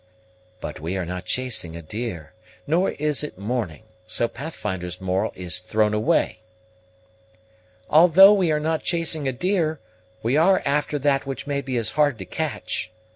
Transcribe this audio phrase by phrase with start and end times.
[0.61, 2.33] "But we are not chasing a deer,
[2.65, 6.39] nor is it morning: so Pathfinder's moral is thrown away."
[7.87, 9.79] "Although we are not chasing a deer,
[10.23, 12.91] we are after that which may be as hard to catch.